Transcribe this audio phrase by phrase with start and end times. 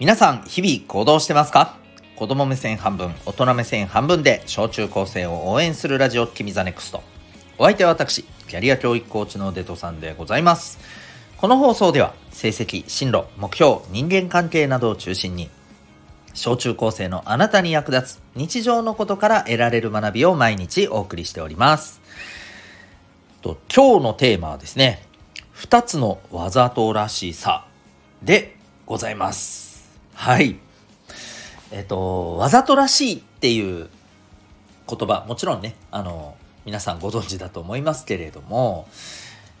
[0.00, 1.76] 皆さん、日々行動してますか？
[2.14, 7.02] 子供目線半分、大人目線半分で、小中高生を応援するラジオ、君 the NEXT。
[7.58, 10.78] お相手は私、キャリア教育コーチのデトさんでございます。
[11.36, 15.50] この放送では、成績、進路、目標、人間関係などを中心に、
[16.32, 22.00] 小中高生のあなたに役立つ日常のことから得られる学びを毎日お送りしております。
[23.42, 25.04] と今日のテーマはですね、
[25.50, 27.66] 二つのわざとらしさ
[28.22, 28.54] で
[28.86, 29.67] ございます。
[30.18, 30.56] はい。
[31.70, 33.88] えっと、わざとらしいっていう
[34.88, 38.88] 言葉、もちろんね、あの、皆さんご存知だと思いますけれども、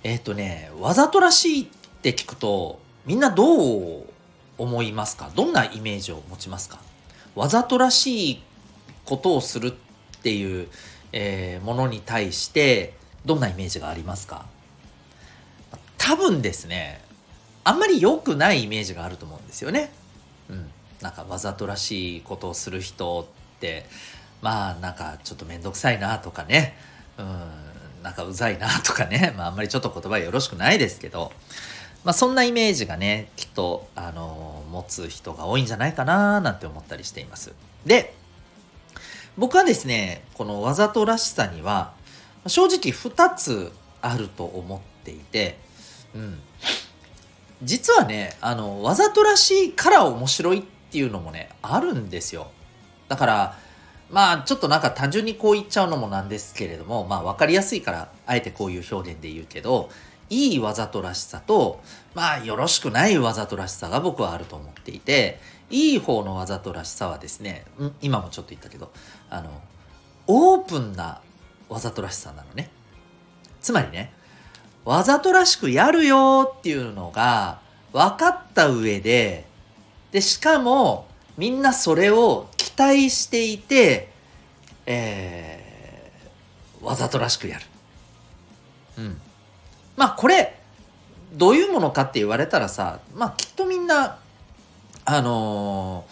[0.02, 1.66] えっとね、わざとらしいっ
[2.02, 4.04] て聞くと、みんなどう
[4.58, 5.30] 思いますか？
[5.36, 6.80] どんなイメージを持ちますか？
[7.36, 8.42] わざとらしい
[9.04, 9.72] ことをするっ
[10.22, 10.66] ていう、
[11.12, 12.94] えー、ものに対して、
[13.24, 14.44] どんなイメージがありますか？
[15.98, 17.00] 多分ですね、
[17.62, 19.92] あんまり良くないイメージがあると思うんですよね。
[20.50, 23.86] うん、なんかわざとらしいことをする人って
[24.42, 26.76] まあなんかちょっと面倒くさいなとかね、
[27.18, 31.32] うん、なんかうざいなとかね、まああんまりちょっと言葉よろしくないですけど、
[32.04, 37.52] まあそんなイメージがね、きっと、あの、持つ人が多いんじゃないかななんて思ったりしています。
[37.84, 38.14] で、
[39.36, 41.92] 僕はですね、このわざとらしさには、
[42.46, 45.58] 正直2つあると思っていて、
[46.14, 46.38] うん。
[47.62, 52.50] 実はね、あの、わざとらしいから面白いっていうのもね、あるんですよ。
[53.08, 53.58] だから、
[54.10, 59.90] まあ、ちょっとなんか単純にこう言っちゃうのもなんですけれども、まあ、わかりやすいから、あえてこういう表現で言うけど、
[60.30, 61.80] いいわざとらしさと、
[62.14, 68.90] まあ、よろしくないわざとらしさが僕はあると思っていて、いい方のわざとらしさはですね、ん今もちょっと言ったけど、
[69.30, 69.50] あの、
[70.26, 71.20] オープンな
[71.68, 72.70] わざとらしさなのね。
[73.60, 74.12] つまりね、
[74.84, 77.60] わざとらしくやるよっていうのが
[77.92, 79.44] 分かった上で、
[80.12, 84.08] で、しかもみんなそれを期待していて、
[84.86, 87.64] えー、わざとらしくやる。
[88.98, 89.20] うん。
[89.96, 90.58] まあこれ、
[91.34, 94.18] どういうものかって言われたらさ、まあきっとみんな、
[95.04, 96.06] あの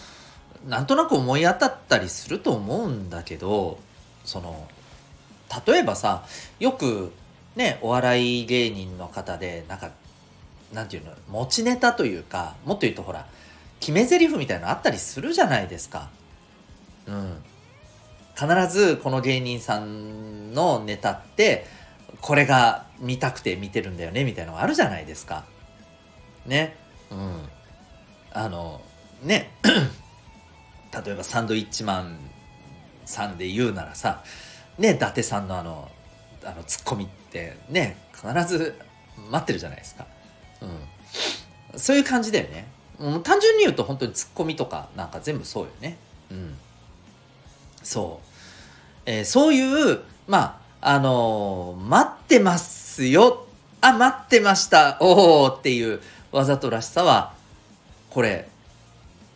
[0.67, 3.79] ー、なんとなく思い当たったりすると思うんだけど、
[4.25, 4.67] その、
[5.67, 6.25] 例えばさ、
[6.59, 7.13] よく
[7.57, 9.91] ね、お笑い芸人の方で、なんか、
[10.73, 13.27] なんていうの、持ちネタというか、もっと言うとほら、
[13.81, 16.11] 決め台詞みたいなのあったりするじゃないですか。
[17.07, 17.43] うん。
[18.35, 21.67] 必ずこの芸人さんのネタって、
[22.21, 25.45] これが見たくて見てるんだよね、みたいのがあるじゃないですか。
[26.45, 26.77] ね。
[27.11, 27.49] うん。
[28.33, 28.83] あの、
[29.23, 29.51] ね。
[31.05, 32.19] 例えばサンドイッチマン
[33.05, 34.23] さんで言うならさ、
[34.79, 35.91] ね、伊達さんのあの、
[36.47, 38.79] あのツッコミってね必ず
[39.31, 40.07] 待ってるじゃないですか、
[41.73, 42.69] うん、そういう感じだよね。
[42.99, 45.99] もう単純に言うと本当にツッコミとかなんか全部そうよね。
[46.31, 46.57] うん。
[47.83, 48.27] そう、
[49.05, 53.47] えー、そういうまああのー、待ってますよ。
[53.81, 54.97] あ待ってました。
[55.01, 56.01] おおっていう
[56.33, 57.35] わざとらしさは
[58.09, 58.49] これ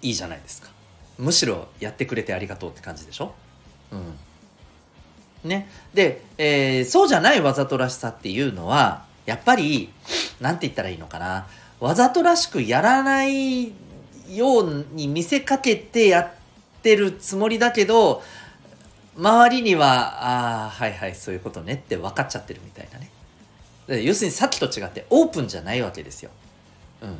[0.00, 0.70] いいじゃないですか。
[1.18, 3.34] むしろやってくれてありがとうって感じでしょ？
[3.92, 4.18] うん。
[5.44, 5.68] ね。
[5.94, 9.90] で、えー、そうじゃないわざとらしさっていうのは、やっぱり、
[10.40, 11.46] なんて言ったらいいのかな。
[11.78, 13.72] わざとらしくやらない
[14.28, 16.30] ように見せかけてやっ
[16.82, 18.22] てるつもりだけど、
[19.16, 23.10] 周りには、ああ、はいはい、そういうことねって分かっちゃってるみたいなね。
[24.04, 26.30] 要するにさっきと違ってオープンじゃないわけですよ。
[27.02, 27.16] うん。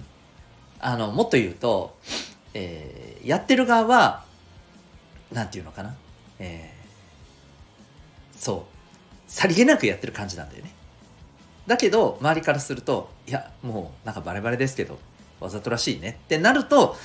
[0.78, 1.96] あの、もっと言うと、
[2.54, 4.24] えー、やってる側は、
[5.32, 5.94] なんていうのかな。
[6.38, 6.79] えー
[8.40, 8.66] そ
[9.28, 9.30] う。
[9.30, 10.72] さりげなくやってる感じなんだよね。
[11.66, 14.98] だけど周りからするといやもうなんかバレバレですけど
[15.38, 16.96] わざとらしいねってなると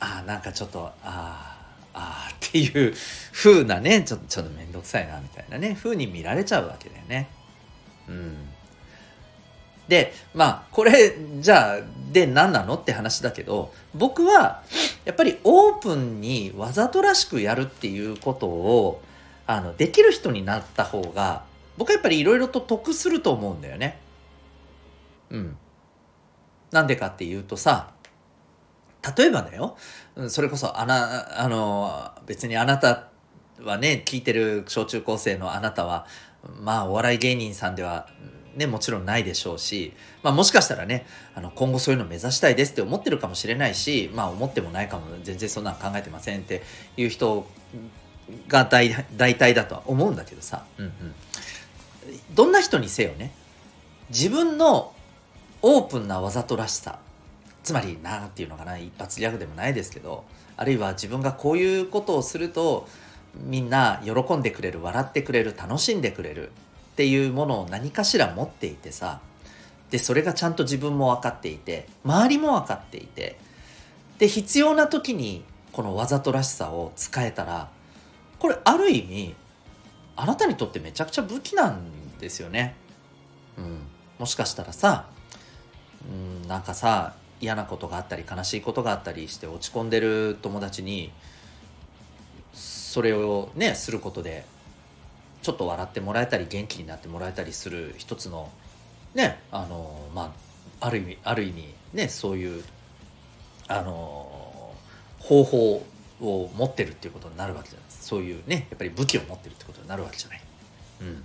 [0.00, 1.56] ああなんかちょっとああ
[1.94, 2.94] ああっていう
[3.32, 7.30] 風なねちょちょっと面倒くさいなみたいなね風に見られちゃうわけだよね。
[8.08, 8.34] うん。
[9.88, 11.78] でまあこれじゃあ
[12.12, 14.62] で何なのって話だけど僕は
[15.04, 19.02] やっぱりオープンにわざとらしくやるっていうことを
[19.46, 21.44] あの、できる人になった方が、
[21.76, 23.98] 僕はやっぱりいろいろと得すると思うんだよね。
[25.30, 25.56] うん。
[26.70, 27.92] なんでかっていうとさ、
[29.16, 29.76] 例えばだよ、
[30.28, 33.08] それこそあな、あの、別にあなた
[33.62, 36.06] はね、聞いてる小中高生のあなたは、
[36.60, 38.06] まあお笑い芸人さんでは
[38.56, 39.92] ね、もちろんないでしょうし、
[40.22, 46.62] まあもしかしたらね、あの、今後そういうの目指したいですって思ってるかもしれないし、まあ思ってもないかも、全然そんなの考えてませんって
[46.96, 47.46] いう人
[48.48, 50.92] が大大体だとは思うんだけどさ、うんうん、
[52.34, 53.32] どんな人にせよね。
[54.10, 54.92] 自分の
[55.62, 56.98] オープンなわざとらしさ。
[57.62, 58.78] つまり何て言うのかな。
[58.78, 60.24] 一発ギャグでもないですけど。
[60.56, 62.86] あるいは自分がこういうことをすると
[63.34, 66.50] みんな喜んでくれる笑ってくれる楽しんでくれる。
[66.92, 69.20] っていうものを何かしら持っていてさ。
[69.90, 71.88] でそれがちゃんと自分も分かっていて。
[72.04, 73.38] 周りも分かっていて。
[74.18, 75.42] で必要な時に
[75.72, 77.70] このわざとらしさを使えたら
[78.42, 79.36] これある意味
[80.16, 82.74] あなたにとってめちゃくちゃ武器なんですよね。
[83.56, 83.78] うん、
[84.18, 85.06] もしかしたらさ、
[86.10, 91.12] うん、なんかさ嫌なことがあったり悲しいことがあったりして落ち込んでる友達に
[92.52, 94.44] それをねすることで
[95.42, 98.50] ちょっと笑ってもらえたり元気になってもらえたりする一つの
[99.14, 100.34] ねあのま
[100.80, 102.64] あある意味ある意味ねそういう
[103.68, 104.72] あの
[105.20, 105.86] 方法
[106.22, 110.40] を持ってるっていうことになるわけじゃないそういうねやっぱり武器を持ってるってことになるわけじゃない。
[111.00, 111.24] うん、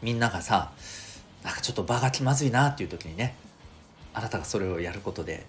[0.00, 0.72] みんながさ
[1.42, 3.34] なんかちょっと場が気まずいなっていう時にね
[4.12, 5.44] あなたがそれをやることで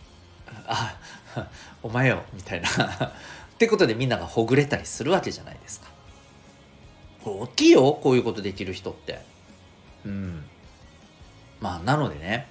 [0.68, 0.98] 「あ
[1.82, 3.10] お前よ」みたいな っ
[3.58, 5.88] てことでみんながほぐれたりするわけじゃないですか。
[7.24, 9.24] 大きいよこういうことできる人って。
[10.04, 10.44] うん
[11.60, 12.46] まあなのでね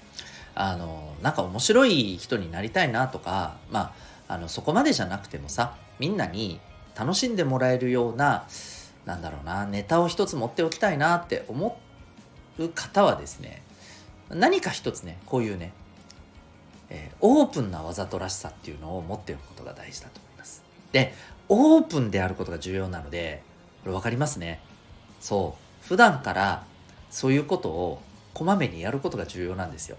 [0.55, 6.59] あのなんか面白い人になりたいなとかまああのそこまでじゃなくてもさみんなに
[6.97, 8.47] 楽しんでもらえるような
[9.05, 11.77] なんだろうなネタを一つ持っておきたいなって思
[12.59, 13.61] う方はですね
[14.29, 15.73] 何か一つねこういうね、
[16.89, 20.63] えー、オープンなわざとらしさっていうのを持っておくことが大事だと思います。
[20.91, 21.13] で
[21.49, 23.43] オープンであることが重要なので
[23.83, 24.61] これ分かりますね。
[25.19, 25.87] そう。
[25.87, 26.63] 普段から
[27.09, 28.01] そういうことを
[28.33, 29.97] こまめにやることが重要なんですよ。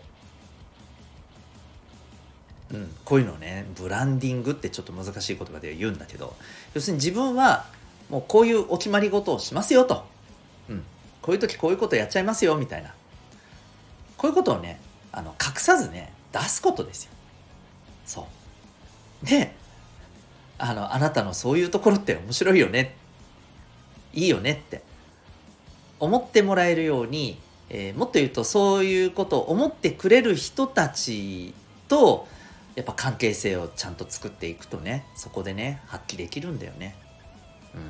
[2.75, 6.35] うん、こういうのをねブランディングってちょっと難しい言葉で言うんだけど
[6.75, 7.67] 要するに自分は
[8.11, 10.05] もうこういうお決まり事をしますよと、
[10.69, 10.83] うん、
[11.23, 12.93] こういう時こういうことやっちゃいますよみたいな。
[14.17, 14.81] こういうことをね
[15.13, 17.11] あの隠さずね出すことですよ。
[18.05, 18.29] そ
[19.23, 19.27] う。
[19.27, 19.55] で
[20.59, 22.97] あのあなたのそういうところって面白いよね。
[24.13, 24.83] いいよねって。
[26.01, 27.39] 思ってもらえるように、
[27.71, 31.55] えー、もっと言うとそういうことを思ってくれる人たち
[31.89, 32.27] と
[32.75, 36.97] やっぱ関係性をちゃんと作っていくとねそこでね発揮できるんだよね。
[37.75, 37.81] うん。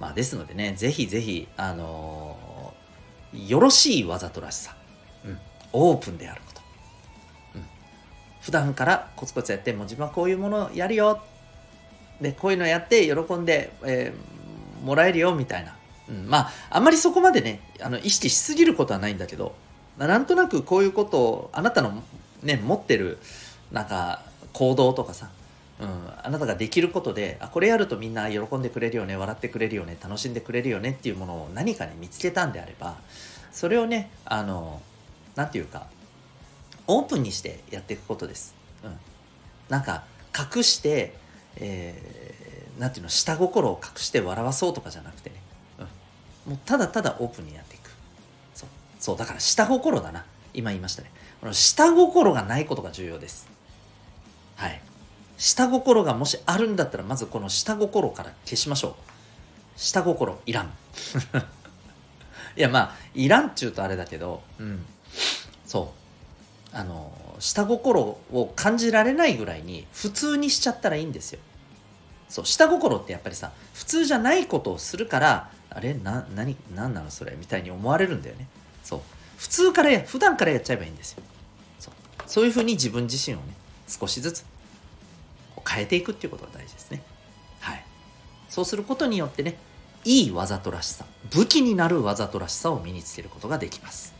[0.00, 4.74] まあ、ですのでねぜひぜひあのー、よろしいわざとらしさ、
[5.24, 5.38] うん、
[5.72, 6.60] オープンであること、
[7.54, 7.64] うん、
[8.40, 11.22] 普段からコツコツやってもう自分はこういうものやるよ。
[12.20, 15.76] でこういうのやって喜んで、えー、もらえるよみたいな。
[16.08, 19.54] うん、まああんまりそこまでねあの意識しすぎることはないんだけど、
[19.98, 22.02] まあ、なんとなくこういうことをあなたの
[22.42, 23.18] ね持ってる
[23.72, 24.22] なんか
[24.52, 25.30] 行動とかさ、
[25.80, 25.88] うん、
[26.22, 32.96] あなたができることであこれやるとみんな喜んでくれるよね笑ってくれるよね楽しんでくれるよねっていうものを何かに見つけたんであれば
[33.50, 34.80] それをねあの
[35.34, 35.86] 何て言うか
[36.86, 38.54] オープンにしてやっていくことです。
[38.84, 38.96] うん、
[39.68, 40.04] なんか
[40.36, 41.14] 隠して、
[41.56, 45.36] えー、て言うの下心を隠して笑わそうとかじゃなくてね。
[46.46, 46.52] うん。
[46.52, 47.90] もうただただオープンにやっていく。
[48.54, 48.68] そう。
[48.98, 50.24] そうだから下心だな。
[50.54, 51.10] 今言いましたね。
[51.40, 53.48] この下心がないことが重要です。
[54.56, 54.80] はい。
[55.38, 58.94] 下心がもしあるんだったらまずこの下心から消しましょう。
[59.76, 60.72] 下心いらん。
[62.56, 64.84] いやまあいらんっちゅうとあれだけどうん。
[65.66, 65.92] そ
[66.72, 66.76] う。
[66.76, 68.00] あの下心
[68.32, 71.40] を感じられないぐらいに普通にしちゃったらいいんですよ。
[72.28, 78.46] そう下心ってやっぱりさ普通じゃないことをするからあれな何何なのそれみたいに思われるんだよね。
[78.84, 79.00] そう。
[79.36, 81.22] 普通からや普段からやっちゃえばいいんですよ。
[81.80, 81.94] そう。
[82.26, 83.54] そういうふうに自分自身をね
[83.92, 84.44] 少しずつ
[85.68, 87.02] 変えていくっていうことが大事ですね。
[87.60, 87.84] はい。
[88.48, 89.56] そうすることによってね
[90.04, 94.14] いいわざとらしさ武器になるわざとらしさを身につけることができます。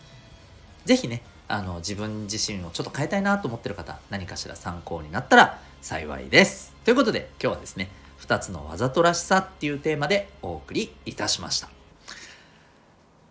[0.85, 6.73] 是非ねあの自分自身をちょっと変えたいなと思ってる方何かしら参考になったら幸いです。
[6.85, 11.69] ということで今日はですね2つのわざとらしさっていうテーマでお送りいたしました。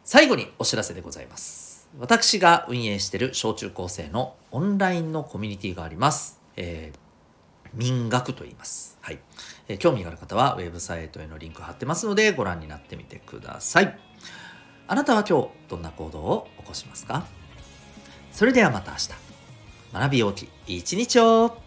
[0.03, 1.70] 最後にお知らせでございます。
[2.00, 8.98] 私が運営している小中高生のオンラインのコミュニティがあります、えー、民学と言います。
[9.01, 9.19] はい、
[9.67, 14.00] えー、興味がある方はウェブサイトへのリンク貼ってますのでご覧になってみてください。
[14.88, 17.25] あなたは今日どんな行動を起こしますか？
[18.31, 19.10] それではまた明日。
[19.93, 21.57] 学び大きい一日を